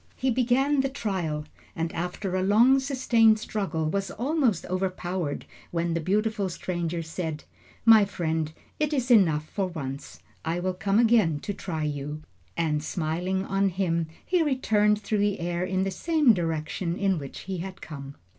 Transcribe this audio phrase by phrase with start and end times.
[0.15, 1.45] He began the trial,
[1.75, 7.43] and after a long sustained struggle, was almost overpowered, when the beautiful stranger said:
[7.85, 12.23] "My friend, it is enough for once; I will come again to try you,"
[12.57, 17.41] and smiling on him, he returned through the air in the same direction in which
[17.41, 18.15] he had come.